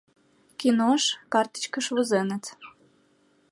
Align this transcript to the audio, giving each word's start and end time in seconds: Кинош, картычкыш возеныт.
Кинош, 0.59 1.03
картычкыш 1.33 1.85
возеныт. 1.95 2.43